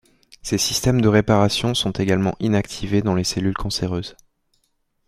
Ces 0.41 0.57
systèmes 0.57 0.99
de 0.99 1.07
réparation 1.07 1.75
sont 1.75 1.91
également 1.91 2.33
inactivés 2.39 3.03
dans 3.03 3.13
les 3.13 3.23
cellules 3.23 3.53
cancéreuses. 3.53 4.17